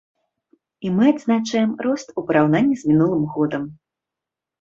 І 0.85 0.93
мы 0.95 1.09
адзначаем 1.13 1.75
рост 1.87 2.07
у 2.21 2.23
параўнанні 2.31 2.79
з 2.85 2.95
мінулым 2.95 3.23
годам. 3.37 3.63